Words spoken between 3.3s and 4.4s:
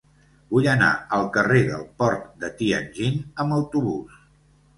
amb autobús.